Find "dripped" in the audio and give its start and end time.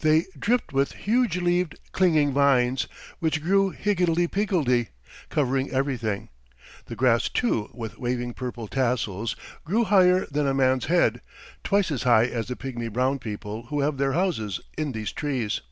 0.38-0.74